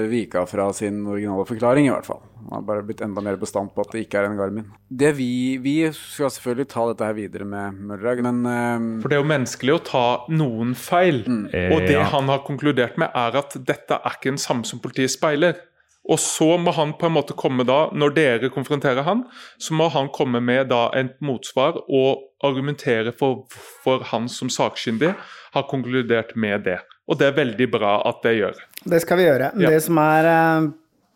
[0.10, 2.24] vika fra sin originale forklaring, i hvert fall.
[2.48, 4.66] Han har bare blitt enda mer bestandt på at det ikke er en Garmin.
[4.90, 5.30] Det vi,
[5.62, 9.30] vi skal selvfølgelig ta dette her videre med Møllerag, men uh, For det er jo
[9.34, 11.22] menneskelig å ta noen feil.
[11.28, 12.08] Og det Ja.
[12.14, 15.60] han har konkludert med, er at dette er ikke en samme som politiet speiler.
[16.08, 19.26] Og så må han på en måte komme da, når dere konfronterer han,
[19.60, 25.12] så må han komme med da et motsvar og argumentere for hvorfor han som sakkyndig
[25.54, 26.80] har konkludert med det.
[27.08, 28.58] Og det er veldig bra at det gjør.
[28.84, 29.52] Det skal vi gjøre.
[29.62, 29.70] Ja.
[29.72, 30.70] Det som er eh,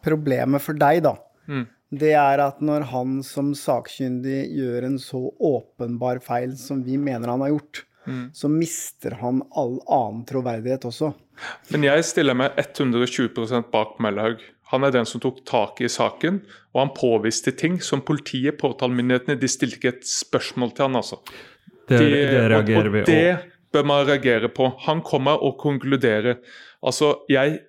[0.05, 1.15] problemet for deg, da,
[1.47, 1.65] Mm.
[1.91, 7.27] det er at når han som sakkyndig gjør en så åpenbar feil som vi mener
[7.27, 8.31] han har gjort, Mm.
[8.33, 11.13] så mister han all annen troverdighet også.
[11.71, 14.39] Men jeg stiller meg 120% bak Møllerhaug.
[14.71, 16.41] Han er den som tok tak i saken,
[16.73, 21.19] og han påviste ting som politiet, påtalemyndighetene, de stilte ikke et spørsmål til han, altså.
[21.87, 24.69] Det, De- det reagerer og, vi og det bør man reagere på.
[24.85, 26.41] Han kommer og konkluderer.
[26.83, 27.59] Altså, jeg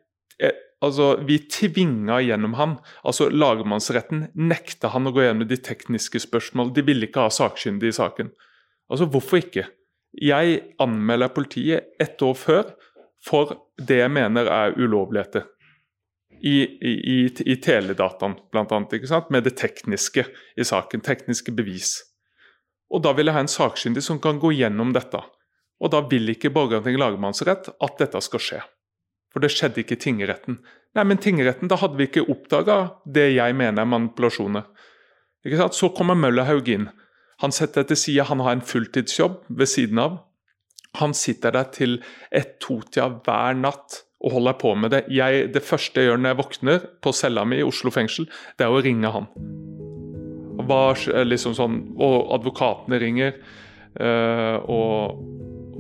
[0.40, 2.78] jeg Altså, Vi tvinga gjennom han.
[3.04, 6.72] Altså, Lagmannsretten nekta han å gå gjennom de tekniske spørsmål.
[6.74, 8.32] De ville ikke ha sakkyndige i saken.
[8.90, 9.68] Altså, Hvorfor ikke?
[10.12, 12.74] Jeg anmelder politiet ett år før
[13.24, 15.46] for det jeg mener er ulovligheter.
[16.42, 19.30] I, i, i, i teledataen, blant annet, ikke sant?
[19.30, 20.24] med det tekniske
[20.58, 21.04] i saken.
[21.06, 22.00] Tekniske bevis.
[22.90, 25.22] Og da vil jeg ha en sakkyndig som kan gå gjennom dette.
[25.82, 28.62] Og da vil ikke Borgarting lagmannsrett at dette skal skje.
[29.32, 30.60] For det skjedde ikke i tingretten.
[30.96, 34.68] Nei, men tingretten, da hadde vi ikke oppdaga det jeg mener er manipulasjoner.
[35.42, 35.78] Ikke sant?
[35.78, 36.90] Så kommer Møllerhaug inn.
[37.42, 40.20] Han setter til side, han har en fulltidsjobb ved siden av.
[41.00, 41.96] Han sitter der til
[42.30, 45.02] ett-to-tida hver natt og holder på med det.
[45.10, 48.68] Jeg, det første jeg gjør når jeg våkner på cella mi i Oslo fengsel, det
[48.68, 49.26] er å ringe han.
[50.68, 53.40] Var, liksom sånn, og advokatene ringer.
[53.98, 55.24] Uh, og,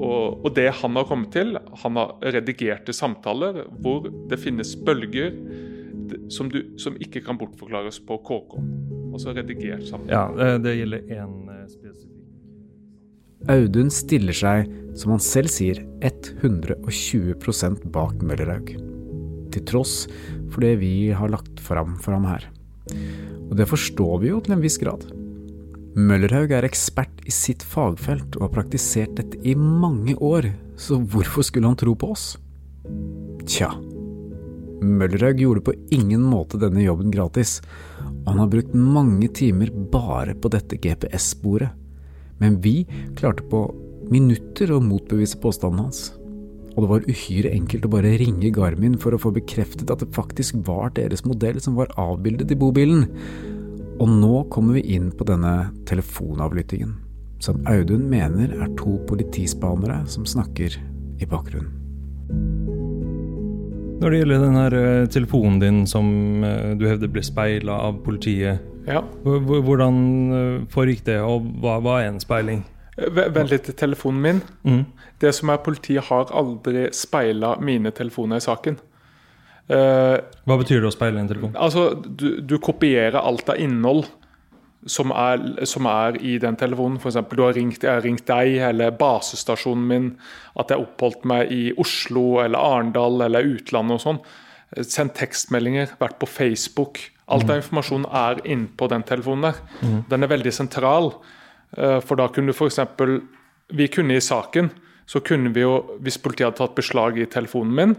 [0.02, 5.36] og, og, det han har kommet til Han har redigerte samtaler hvor det finnes bølger
[6.32, 8.56] som, du, som ikke kan bortforklares på KK.
[9.12, 10.12] Altså redigert samtale.
[10.12, 11.38] Ja, det gjelder én
[11.70, 12.12] spesifikk
[13.50, 17.34] Audun stiller seg, som han selv sier, 120
[17.90, 18.70] bak Møllerhaug.
[19.52, 20.04] Til tross
[20.52, 22.46] for det vi har lagt fram for ham her.
[23.48, 25.08] Og det forstår vi jo til en viss grad.
[25.92, 30.48] Møllerhaug er ekspert i sitt fagfelt og har praktisert dette i mange år,
[30.80, 32.24] så hvorfor skulle han tro på oss?
[33.44, 33.68] Tja.
[34.82, 37.58] Møllerhaug gjorde på ingen måte denne jobben gratis,
[38.00, 41.76] og han har brukt mange timer bare på dette GPS-sporet.
[42.40, 42.86] Men vi
[43.18, 43.66] klarte på
[44.10, 46.06] minutter å motbevise påstanden hans.
[46.72, 50.14] Og det var uhyre enkelt å bare ringe Garmin for å få bekreftet at det
[50.16, 53.10] faktisk var deres modell som var avbildet i bobilen.
[54.00, 56.96] Og nå kommer vi inn på denne telefonavlyttingen,
[57.42, 60.78] som Audun mener er to politispanere som snakker
[61.20, 61.78] i bakgrunnen.
[64.02, 66.06] Når det gjelder den her eh, telefonen din som
[66.42, 69.04] eh, du hevder ble speila av politiet, ja.
[69.22, 70.00] hvordan
[70.34, 72.64] eh, foregikk det, og hva, hva er en speiling?
[72.98, 74.40] Vent litt til telefonen min.
[74.66, 74.82] Mm.
[75.22, 78.76] Det som er Politiet har aldri speila mine telefoner i saken.
[79.70, 81.54] Uh, Hva betyr det å speile en telefon?
[81.54, 84.08] Altså, du, du kopierer alt av innhold
[84.90, 86.98] som er, som er, i den telefonen.
[86.98, 87.20] F.eks.
[87.30, 90.08] du har ringt, jeg har ringt deg, eller basestasjonen min.
[90.58, 94.20] At jeg oppholdt meg i Oslo eller Arendal eller utlandet og sånn.
[94.82, 96.98] Sendt tekstmeldinger, vært på Facebook.
[97.32, 99.60] Alt av informasjon er innpå den telefonen der.
[99.80, 99.98] Mm.
[100.10, 101.12] Den er veldig sentral.
[101.78, 102.82] Uh, for da kunne du f.eks.
[103.72, 104.72] Vi kunne i saken,
[105.06, 107.94] så kunne vi jo, hvis politiet hadde tatt beslag i telefonen min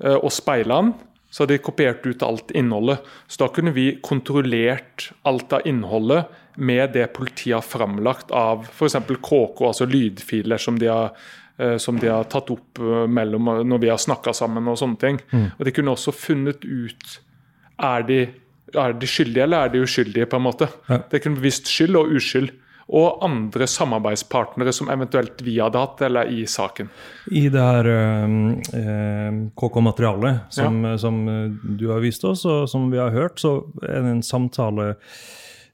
[0.00, 0.94] og speila den,
[1.30, 3.06] så hadde de kopiert ut alt innholdet.
[3.30, 6.26] Så da kunne vi kontrollert alt av innholdet
[6.60, 8.98] med det politiet har framlagt av f.eks.
[9.22, 11.14] KK, altså lydfiler som de har,
[11.58, 15.00] eh, som de har tatt opp eh, mellom når vi har snakka sammen og sånne
[15.00, 15.20] ting.
[15.30, 15.46] Mm.
[15.56, 17.20] Og de kunne også funnet ut
[17.80, 18.20] er de,
[18.74, 20.68] er de skyldige eller er de uskyldige, på en måte.
[20.90, 21.00] Ja.
[21.12, 22.50] Det kunne bevist skyld og uskyld.
[22.90, 26.88] Og andre samarbeidspartnere som eventuelt vi hadde hatt, eller i saken.
[27.30, 31.20] I det her eh, KK-materialet som, som,
[31.62, 34.88] du har vist oss, og som vi har hørt, så er det en samtale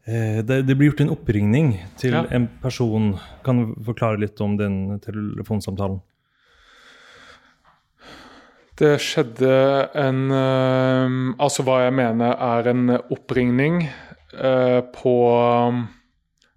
[0.05, 2.27] eh, det, det, blir gjort en oppringning til Ja.
[2.31, 3.15] en person.
[3.45, 6.03] Kan du forklare litt om den telefonsamtalen?
[8.77, 9.53] Det skjedde
[9.97, 15.15] en eh, Altså hva jeg mener er en oppringning eh, på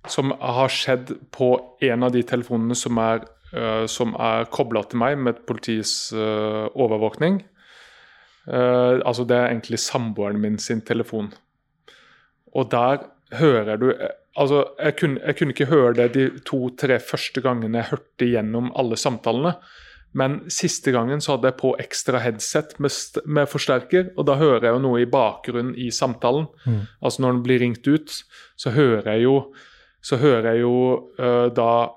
[0.09, 1.51] Som har skjedd på
[1.85, 6.67] en av de telefonene som er, uh, som er kobla til meg med politiets uh,
[6.73, 7.43] overvåkning.
[8.49, 11.29] Uh, altså det er egentlig samboeren min sin telefon.
[12.55, 13.05] Og der
[13.37, 13.93] hører du
[14.39, 18.69] Altså, jeg kunne, jeg kunne ikke høre det de to-tre første gangene jeg hørte gjennom
[18.77, 19.55] alle samtalene.
[20.17, 22.93] Men siste gangen så hadde jeg på ekstra headset med,
[23.29, 26.47] med forsterker, og da hører jeg jo noe i bakgrunnen i samtalen.
[26.65, 26.79] Mm.
[27.03, 28.15] Altså når den blir ringt ut,
[28.57, 29.35] så hører jeg jo,
[30.01, 30.75] så hører jeg jo
[31.19, 31.89] uh, da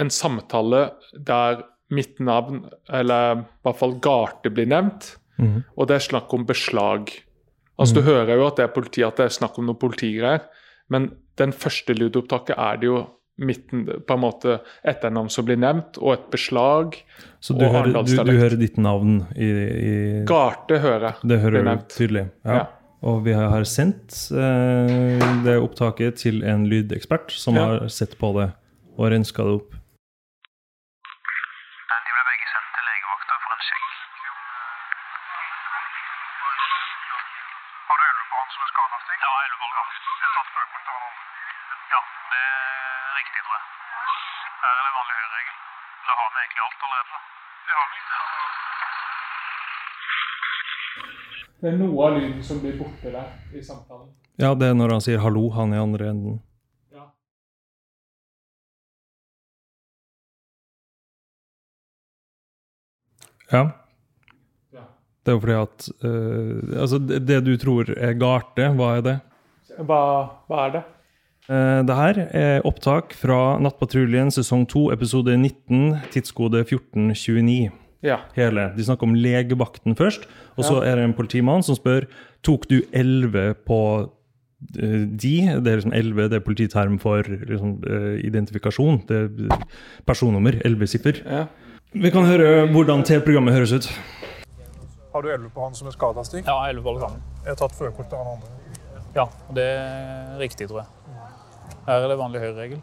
[0.00, 1.62] en samtale der
[1.92, 5.16] mitt navn, eller i hvert fall Garte, blir nevnt.
[5.38, 5.58] Mm.
[5.76, 7.10] Og det er snakk om beslag.
[7.78, 8.06] Altså Du Mhm.
[8.08, 10.40] hører jo at det er politi, at det er snakk om noen politigreier.
[10.88, 13.06] Men den første lydopptaket er det jo
[13.38, 16.96] midten, på en måte etternavn som blir nevnt, og et beslag.
[17.40, 21.14] Så du hører, du, du hører ditt navn i, i Garte hører jeg.
[21.28, 22.30] Det hører du tydelig.
[22.44, 22.54] Ja.
[22.54, 22.66] Ja.
[23.02, 27.64] Og vi har sendt eh, det opptaket til en lydekspert som Ja.
[27.66, 28.52] har sett på det
[28.98, 29.74] og renska det opp.
[51.62, 54.08] Det er noe av lyden som blir borte der i samtalen.
[54.40, 56.40] Ja, det er når han sier 'hallo', han i andre enden.
[56.90, 57.04] Ja.
[63.52, 63.62] Ja.
[64.72, 64.88] Ja.
[65.22, 69.06] Det er jo fordi at uh, Altså, det, det du tror er garte, hva er
[69.06, 69.20] det?
[69.78, 70.02] Hva,
[70.48, 70.82] hva er det?
[71.46, 77.70] Uh, det her er opptak fra Nattpatruljen sesong 2, episode 19, tidskode 1429.
[78.02, 78.18] Ja.
[78.34, 78.72] Hele.
[78.76, 80.90] De snakker om legevakten først, og så Ja.
[80.92, 82.06] er det en politimann som spør
[82.42, 84.10] tok du 11 på
[84.78, 89.02] eh, de, det er liksom 11, det er polititerm for liksom, eh, identifikasjon.
[89.06, 89.58] Det er
[90.06, 91.22] personnummer, 11 siffer.
[91.24, 91.46] Ja.
[91.94, 93.88] Vi kan høre hvordan TV-programmet høres ut.
[95.12, 96.44] Har du 11 på han som er skada, Stig?
[96.46, 97.20] Ja, 11 på alle sammen.
[97.44, 98.48] Jeg har tatt førerkortet av han andre.
[99.14, 100.86] Ja, og det er riktig, tror jeg.
[101.86, 102.80] Her er det vanlig høyreregel.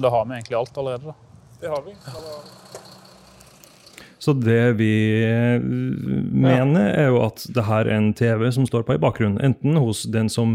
[0.00, 1.14] Da har vi egentlig alt allerede, da.
[1.60, 1.92] Det har vi.
[4.22, 4.92] Så det vi
[5.26, 9.40] eh, mener, er jo at det her er en TV som står på i bakgrunnen.
[9.42, 10.52] Enten hos den som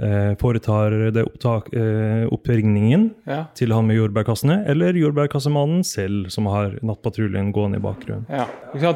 [0.00, 3.42] eh, foretar det opptak, eh, oppringningen Ja.
[3.54, 8.24] til han med jordbærkassene, eller jordbærkassemannen selv, som har nattpatruljen gående i bakgrunnen.
[8.32, 8.46] Ja.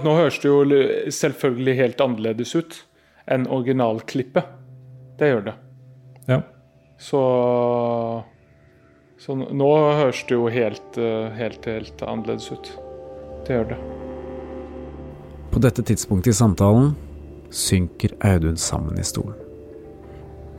[0.01, 0.65] Nå høres det jo
[1.13, 2.81] selvfølgelig helt annerledes ut
[3.29, 4.49] enn originalklippet.
[5.21, 5.55] Det gjør det.
[6.29, 6.41] Ja.
[6.99, 7.21] Så
[9.19, 12.69] Så nå høres det jo helt, eh, helt, helt annerledes ut.
[13.47, 13.79] Det gjør det.
[15.55, 16.95] På dette tidspunktet i samtalen
[17.55, 19.39] synker Audun sammen i stolen.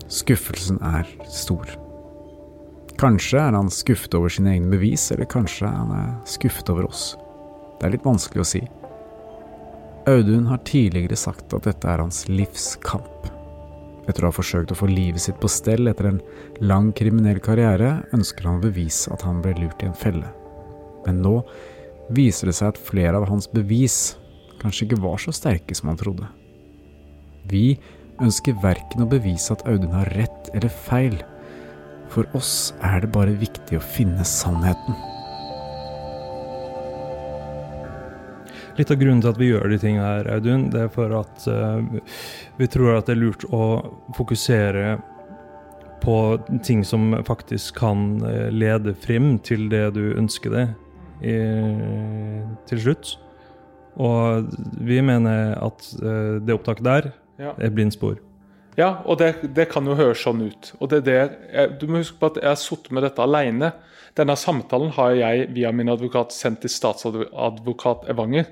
[0.07, 1.67] Skuffelsen er stor.
[2.97, 7.11] Kanskje er han skuffet over sine egne bevis, eller kanskje han er skuffet over oss.
[7.77, 8.63] Det er litt vanskelig å si.
[10.07, 13.27] Audun har tidligere sagt at dette er hans livskamp.
[14.07, 16.21] Etter å ha forsøkt å få livet sitt på stell etter en
[16.63, 20.31] lang kriminell karriere, ønsker han å bevise at han ble lurt i en felle.
[21.03, 21.41] Men nå
[22.13, 24.15] viser det seg at flere av hans bevis
[24.61, 26.27] kanskje ikke var så sterke som han trodde.
[27.47, 27.77] Vi
[28.23, 31.19] ønsker verken å bevise at Audun har rett eller feil.
[32.11, 34.97] For oss er det bare viktig å finne sannheten.
[38.77, 41.47] Litt av grunnen til at vi gjør de tingene her, Audun, det er for at
[41.49, 41.81] uh,
[42.59, 43.63] vi tror at det er lurt å
[44.17, 44.97] fokusere
[46.03, 46.17] på
[46.63, 50.75] ting som faktisk kan eh, lede frem til det du ønsker deg
[51.23, 51.35] i,
[52.69, 53.15] til slutt.
[53.97, 54.51] Og
[54.85, 57.51] vi mener at eh, det opptaket der Ja.
[57.57, 58.17] er blindspor.
[58.77, 60.71] Ja, og det, det kan jo høres sånn ut.
[60.79, 61.17] Og det er det
[61.53, 63.71] jeg, Du må huske på at jeg har sittet med dette alene.
[64.17, 68.45] Denne samtalen har jeg via min advokat sendt til statsadvokat Evanger.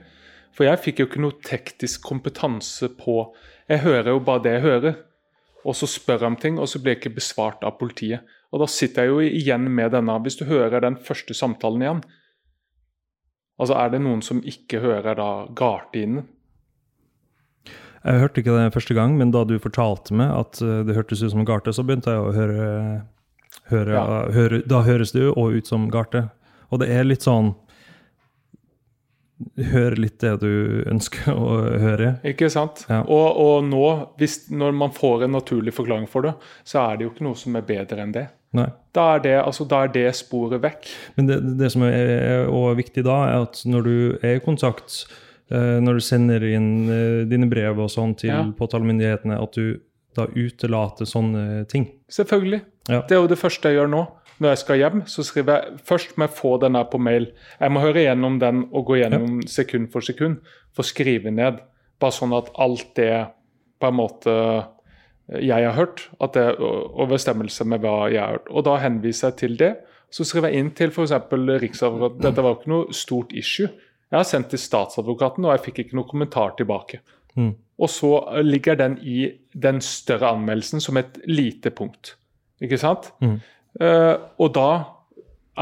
[0.55, 3.33] For jeg fikk jo ikke noe teknisk kompetanse på
[3.69, 4.95] Jeg hører jo bare det jeg hører.
[5.65, 8.21] Og så spør jeg om ting, og så blir jeg ikke besvart av politiet.
[8.53, 10.19] Og da sitter jeg jo igjen med denne.
[10.21, 12.03] Hvis du hører den første samtalen igjen,
[13.59, 16.25] altså er det noen som ikke hører da gardinen?
[18.05, 21.23] Jeg hørte ikke det første gang, men da du fortalte meg at eh, det hørtes
[21.25, 22.65] ut som Garte, så begynte jeg å høre,
[23.71, 24.01] høre,
[24.35, 26.27] høre Da høres det jo òg ut som Garte.
[26.69, 27.55] Og det er litt sånn
[29.71, 32.13] Hør litt det du ønsker å høre.
[32.23, 32.85] Ikke sant?
[32.87, 33.01] Ja.
[33.03, 33.83] Og, og nå,
[34.21, 36.31] hvis, når man får en naturlig forklaring for det,
[36.63, 38.29] så er det jo ikke noe som er bedre enn det.
[38.95, 40.87] Da er det, altså, da er det sporet vekk.
[41.17, 45.05] Men det, det som er viktig da, er at når du er i kontakt,
[45.51, 48.43] eh, når du sender inn eh, dine brev og sånn til Ja.
[48.57, 49.79] påtalemyndighetene, at du
[50.15, 51.89] da utelater sånne ting.
[52.07, 52.61] Selvfølgelig.
[52.87, 53.01] Ja.
[53.03, 54.05] Det er jo det første jeg gjør nå.
[54.39, 57.29] Når jeg skal hjem, så skriver jeg først må jeg få den her på mail.
[57.59, 60.39] Jeg må høre gjennom den og gå gjennom sekund for sekund
[60.75, 61.59] for å skrive ned.
[61.99, 63.27] Bare sånn at alt det
[63.79, 64.35] på en måte
[65.27, 68.49] jeg har hørt, at det er med hva jeg har hørt.
[68.51, 69.73] Og da henviser jeg til det.
[70.13, 71.11] Så skriver jeg inn til f.eks.
[71.63, 72.21] Riksadvokaten.
[72.21, 73.67] Dette var ikke noe stort issue.
[74.11, 77.01] Jeg har sendt til statsadvokaten, og jeg fikk ikke noe kommentar tilbake.
[77.35, 77.55] Mm.
[77.81, 78.11] Og så
[78.45, 82.13] ligger den i den større anmeldelsen som et lite punkt.
[82.63, 83.09] Ikke sant?
[83.19, 83.39] Mm.
[83.81, 84.69] Uh, og da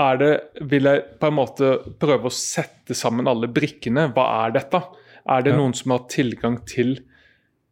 [0.04, 0.34] er det,
[0.70, 1.72] vil jeg på en måte
[2.02, 4.10] prøve å sette sammen alle brikkene.
[4.14, 4.84] Hva er dette?
[5.24, 5.58] Er det Ja.
[5.58, 7.00] noen som har tilgang til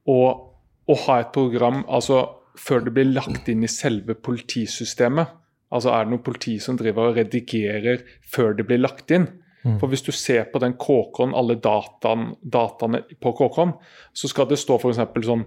[0.08, 0.51] å,
[0.92, 2.24] å ha et program altså
[2.60, 5.38] før det blir lagt inn i selve politisystemet?
[5.72, 9.30] Altså Er det noe politi som driver og redigerer før det blir lagt inn?
[9.64, 9.78] Mm.
[9.80, 13.76] For Hvis du ser på den KK-en, alle dataen, dataene på KK-en,
[14.14, 15.00] så skal det stå f.eks.
[15.28, 15.46] sånn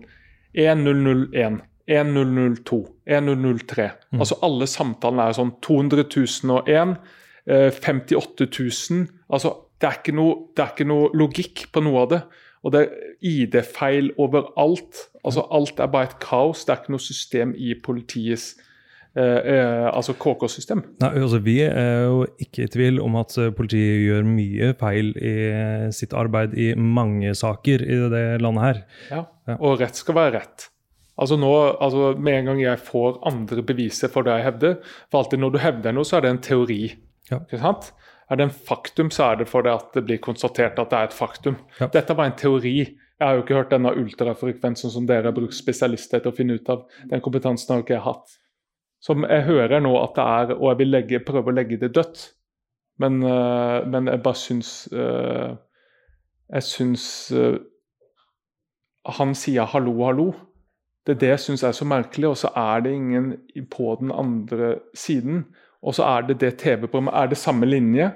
[0.54, 2.78] 1001, 1002,
[3.10, 3.90] 1003.
[4.14, 4.22] Mm.
[4.22, 6.96] Altså alle samtalene er sånn 200 001,
[7.50, 9.06] eh, 58 000.
[9.28, 12.22] Altså det er, ikke noe, det er ikke noe logikk på noe av det.
[12.64, 12.94] Og det er
[13.28, 15.08] ID-feil overalt.
[15.24, 16.64] Altså Alt er bare et kaos.
[16.64, 18.52] Det er ikke noe system i politiets
[19.16, 20.82] eh, eh, altså KK-system.
[21.02, 25.14] Nei, altså Vi er jo ikke i tvil om at eh, politiet gjør mye feil
[25.16, 28.84] i eh, sitt arbeid i mange saker i det landet her.
[29.10, 29.24] Ja.
[29.58, 30.68] Og rett skal være rett.
[31.20, 34.72] Altså nå, altså Med en gang jeg får andre beviser for det jeg hevder
[35.12, 36.80] For alltid når du hevder noe, så er det en teori.
[37.30, 37.38] Ja.
[37.38, 37.92] Ikke sant?
[38.32, 41.16] Er det en faktum, så er det fordi det blir konstatert at det er et
[41.16, 41.58] faktum.
[41.92, 42.78] Dette var en teori.
[43.24, 46.58] Jeg har jo ikke hørt denne ultrafrekvensen som dere har brukt spesialister til å finne
[46.58, 46.82] ut av.
[47.08, 48.34] Den kompetansen har ikke jeg hatt.
[49.00, 51.94] Som jeg hører nå at det er, og jeg vil legge, prøve å legge det
[51.96, 52.24] dødt.
[53.00, 55.56] Men, øh, men jeg bare syns øh,
[56.52, 57.56] Jeg syns øh,
[59.16, 60.34] Han sier 'hallo, hallo'.
[61.06, 63.36] Det er det jeg syns er så merkelig, og så er det ingen
[63.70, 65.46] på den andre siden.
[65.82, 67.14] Og så er det det TV-programmet.
[67.14, 68.12] Er det samme linje?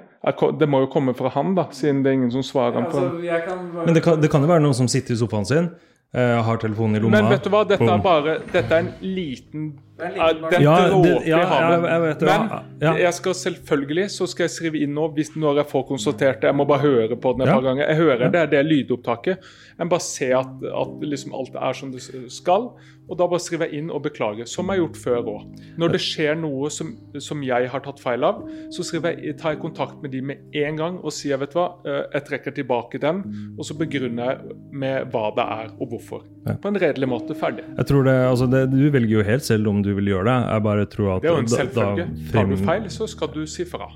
[0.59, 2.99] Det må jo komme fra han, da, siden det er ingen som svarer ham på
[2.99, 3.85] bare...
[3.85, 5.69] Men det kan, det kan, jo være noen som sitter i sofaen sin,
[6.15, 8.91] uh, har telefonen i lomma Men vet du hva, dette er bare Dette er en
[8.99, 9.69] liten
[9.99, 11.87] det er en ja, dråpe ja, i havet.
[11.91, 12.93] jeg vet det, Men ja.
[13.03, 16.51] jeg skal selvfølgelig så skal jeg skrive inn nå hvis, når jeg får konstatert det.
[16.51, 17.57] Jeg må bare høre på den et Ja.
[17.59, 17.85] par ganger.
[17.87, 19.49] Jeg hører det, det er lydopptaket.
[19.77, 22.71] Jeg må bare se at, at liksom alt er som det skal.
[23.09, 25.45] Og da bare skriver jeg inn og beklager, som jeg har gjort før òg.
[25.81, 29.61] Når det skjer noe som, som jeg har tatt feil av, så jeg, tar jeg
[29.63, 33.01] kontakt med de med en gang og sier vet du hva, eh, jeg trekker tilbake
[33.01, 33.23] den,
[33.57, 36.21] og så begrunner jeg med hva det er og hvorfor.
[36.45, 36.53] Ja.
[36.61, 37.33] På en redelig måte.
[37.39, 37.65] Ferdig.
[37.77, 40.37] Jeg tror det, altså det, Du velger jo helt selv om du vil gjøre det.
[40.53, 42.05] Jeg bare tror at Det er jo en selvfølge.
[42.33, 43.89] Tar du feil, så skal du si fra.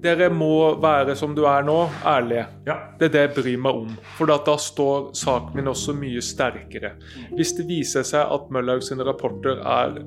[0.00, 1.76] Dere må være som du er nå,
[2.08, 2.46] ærlige.
[2.64, 3.90] Det er det jeg bryr meg om.
[4.16, 6.94] For da står saken min også mye sterkere.
[7.36, 10.00] Hvis det viser seg at Møllaug sine rapporter er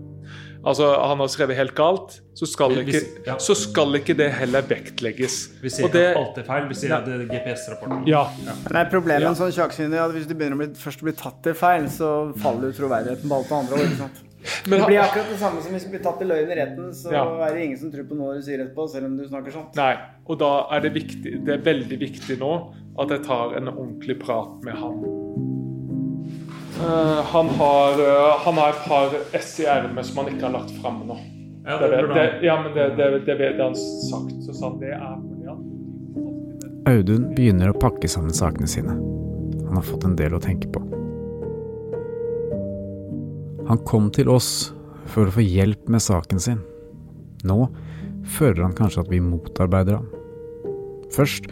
[0.64, 3.36] Altså, han har skrevet helt galt, så skal ikke, Hvis- ja.
[3.38, 5.60] så skal ikke det heller vektlegges.
[5.62, 7.00] Vi sier ikke at alt er feil, vi sier ja.
[7.02, 8.06] at det er GPS-rapporten.
[8.08, 8.22] Ja.
[8.46, 8.56] ja.
[8.72, 11.16] er problemet med en sånn sjakksynder at hvis du begynner å bli, først å bli
[11.20, 13.74] tatt i feil, så faller jo troverdigheten på alt det andre.
[13.76, 14.24] også, Ikke sant?
[14.68, 16.90] Men det blir akkurat det samme som hvis du blir tatt i løgn i retten,
[16.96, 17.24] så Ja.
[17.48, 19.68] er det ingen som tror på noe du sier etterpå, selv om du snakker sånn.
[19.76, 19.98] Nei,
[20.28, 24.20] og da er det viktig Det er veldig viktig nå at jeg tar en ordentlig
[24.20, 25.23] prat med han.
[26.84, 30.56] Eh, han, har, eh, han har et par S i ermet som han ikke har
[30.58, 31.16] lagt fram nå.
[31.64, 34.36] Ja, det det, det, ja, men det, det, det vet han sagt.
[34.44, 35.62] Så sa han det er fordi han
[36.92, 38.98] Audun begynner å pakke sammen sakene sine.
[39.70, 40.82] Han har fått en del å tenke på.
[43.70, 44.74] Han kom til oss
[45.08, 46.60] for å få hjelp med saken sin.
[47.48, 47.70] Nå
[48.36, 50.12] føler han kanskje at vi motarbeider ham.
[51.16, 51.48] Først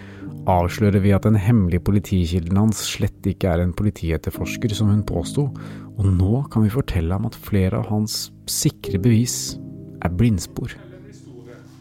[0.49, 5.49] avslører vi at den hemmelige politikilden hans slett ikke er en politietterforsker, som hun påsto,
[5.97, 9.57] og nå kan vi fortelle ham at flere av hans sikre bevis
[10.01, 10.73] er blindspor.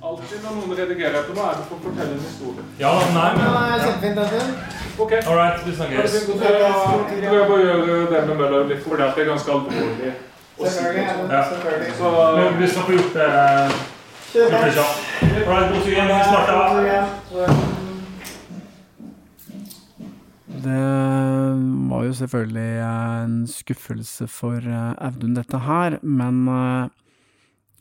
[0.01, 2.65] Alltid når noen redigerer på noe, er det for å fortelle en historie.
[2.81, 4.53] Ja, nei, men Ja, kjempefint, Audun.
[5.01, 5.13] Ok.
[5.25, 5.97] All right, vi snakkes.
[5.97, 7.13] det er fint.
[7.15, 10.15] Jeg tror jeg bare gjør det med Møller litt, fordi det er ganske alvorlig.
[10.61, 11.93] Selvfølgelig, selvfølgelig.
[11.97, 13.29] Så Men vi skal få gjort det
[14.33, 14.65] Kjør på.
[14.67, 14.79] litt.
[15.49, 16.09] All right, god tur igjen.
[16.09, 17.80] Vi starter.
[20.61, 20.81] Det
[21.89, 26.91] var jo selvfølgelig en skuffelse for eh, Audun, dette her, men eh,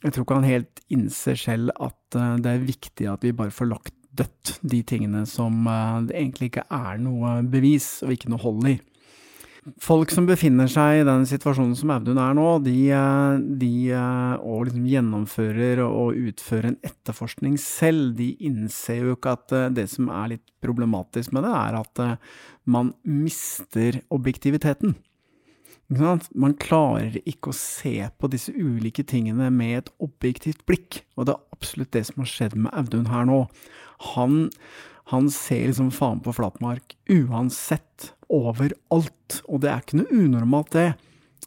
[0.05, 3.51] jeg tror ikke han helt innser selv at eh, det er viktig at vi bare
[3.51, 5.67] får lagt dødt de tingene som
[6.07, 8.77] det egentlig ikke er noe bevis og ikke noe hold i.
[9.83, 14.35] Folk som befinner seg i den situasjonen som Audun er nå, de, eh, de eh,
[14.39, 19.89] og liksom gjennomfører og utfører en etterforskning selv, de innser jo ikke at eh, det
[19.91, 22.03] som er litt problematisk med det, er at
[22.69, 24.95] man mister objektiviteten.
[25.89, 31.35] Man klarer ikke å se på disse ulike tingene med et objektivt blikk, og det
[31.35, 33.39] er absolutt det som har skjedd med Audun her nå.
[34.13, 34.43] Han,
[35.09, 40.89] han ser liksom faen på flatmark uansett, overalt, og det er ikke noe unormalt det.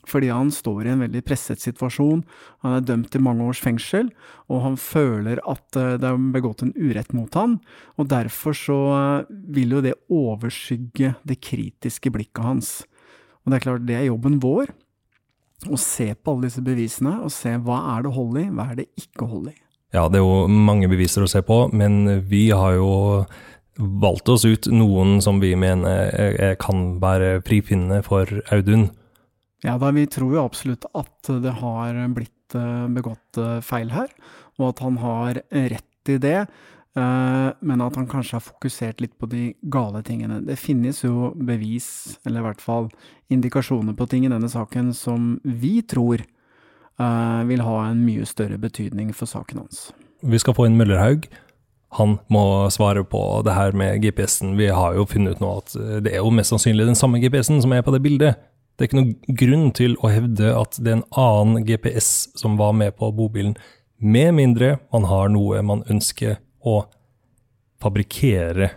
[0.09, 2.25] Fordi han står i en veldig presset situasjon,
[2.65, 4.09] han er dømt til mange års fengsel,
[4.51, 7.61] og han føler at eh, det er begått en urett mot han,
[7.95, 12.73] og derfor så eh, vil jo det overskygge det kritiske blikket hans.
[13.43, 14.75] Og det er klart, det er jobben vår,
[15.71, 18.83] å se på alle disse bevisene, og se hva er det hold i, hva er
[18.83, 19.59] det ikke hold i.
[19.93, 22.91] Ja, det er jo mange beviser å se på, men vi har jo
[23.79, 28.91] valgt oss ut noen som vi mener kan være frifinnende for Audun.
[29.63, 34.11] Ja da, vi tror jo absolutt at det har blitt eh, begått eh, feil her,
[34.59, 36.39] og at han har rett i det,
[36.99, 40.41] eh, men at han kanskje har fokusert litt på de gale tingene.
[40.43, 42.91] Det finnes jo bevis, eller i hvert fall
[43.31, 46.27] indikasjoner på ting i denne saken som vi tror
[47.03, 49.79] vil ha en mye større betydning for saken hans.
[50.23, 51.25] Vi skal få inn Møllerhaug.
[51.99, 54.57] Han må svare på det her med GPS-en.
[54.57, 57.21] Vi har jo funnet ut nå at eh, det er jo mest sannsynlig den samme
[57.23, 58.41] GPS-en som er på det bildet.
[58.77, 62.57] Det er ikke noen grunn til å hevde at det er en annen GPS som
[62.61, 63.53] var med på bobilen,
[64.03, 66.81] med mindre man har noe man ønsker å
[67.83, 68.73] fabrikkere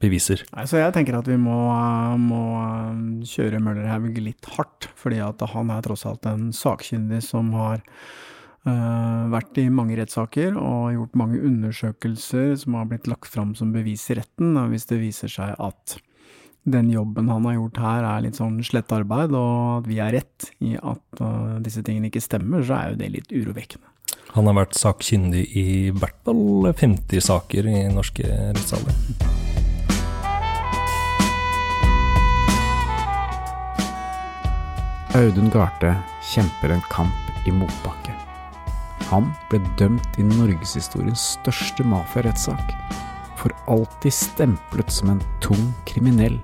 [0.00, 0.42] beviser.
[0.66, 1.56] Så jeg tenker at vi må,
[2.20, 2.42] må
[3.28, 7.84] kjøre Møllerhaug litt hardt, fordi at han er tross alt en sakkyndig som har
[8.60, 14.04] vært i mange rettssaker og gjort mange undersøkelser som har blitt lagt fram som bevis
[14.12, 14.52] i retten.
[14.68, 15.96] Hvis det viser seg at
[16.68, 20.12] den jobben han har gjort her er litt sånn slett arbeid, og at vi er
[20.18, 23.86] rett i at eh, disse tingene ikke stemmer, så er jo det litt urovekkende.
[24.34, 28.94] Han har vært sakkyndig i hvert fall 50 saker i norske rettssaler.
[35.18, 35.96] Audun Garthe
[36.30, 38.19] kjemper en kamp i motbakke.
[39.08, 42.74] Han ble dømt i norgeshistoriens største mafiarettssak.
[43.40, 46.36] For alltid stemplet som en tung kriminell.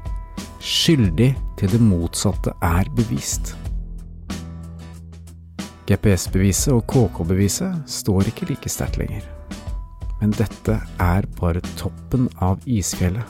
[0.65, 3.55] Skyldig til det motsatte er bevist.
[5.87, 9.23] GPS-beviset og KK-beviset står ikke like sterkt lenger.
[10.21, 13.23] Men dette er bare toppen av isfjellet.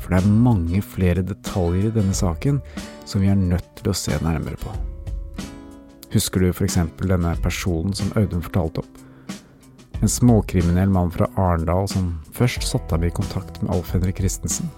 [0.00, 2.62] For det er mange flere detaljer i denne saken
[3.06, 4.72] som vi er nødt til å se nærmere på.
[6.08, 6.78] Husker du f.eks.
[7.04, 9.32] denne personen som Audun fortalte om?
[10.00, 14.70] En småkriminell mann fra Arendal som først satte ham i kontakt med Alf Henrik Christensen.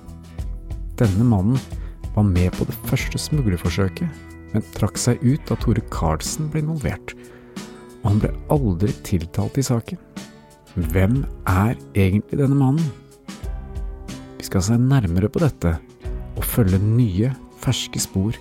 [0.98, 1.60] Denne mannen
[2.16, 4.08] var med på det første smuglerforsøket,
[4.50, 7.14] men trakk seg ut da Tore Karlsen ble involvert.
[8.00, 10.00] Og han ble aldri tiltalt i saken.
[10.90, 12.90] Hvem er egentlig denne mannen?
[14.40, 15.76] Vi skal se nærmere på dette
[16.34, 17.30] og følge nye,
[17.62, 18.34] ferske spor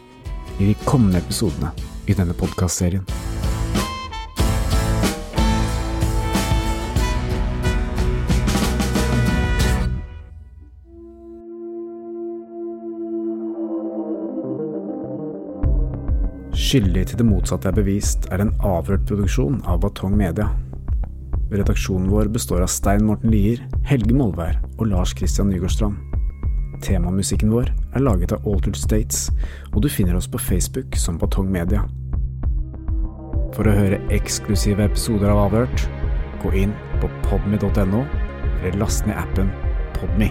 [0.58, 1.70] i de kommende episodene
[2.10, 3.06] i denne podkastserien.
[16.70, 20.52] Skyldig til det motsatte er bevist er en avhørt produksjon av Batong Media.
[21.50, 25.98] Redaksjonen vår består av Stein Morten Lier, Helge Molvær og Lars Christian Nygårdstrand.
[26.86, 29.32] Temamusikken vår er laget av Altered States,
[29.74, 31.88] og du finner oss på Facebook som Batong Media.
[33.56, 35.88] For å høre eksklusive episoder av Avhørt,
[36.44, 38.06] gå inn på podmy.no,
[38.60, 39.52] eller last ned appen
[39.98, 40.30] Podme.